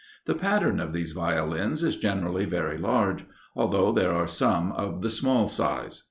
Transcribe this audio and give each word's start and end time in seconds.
The 0.25 0.33
pattern 0.33 0.79
of 0.79 0.93
these 0.93 1.11
Violins 1.11 1.83
is 1.83 1.95
generally 1.95 2.45
very 2.45 2.79
large; 2.79 3.23
although 3.55 3.91
there 3.91 4.15
are 4.15 4.27
some 4.27 4.71
of 4.71 5.03
the 5.03 5.11
small 5.11 5.45
size. 5.45 5.99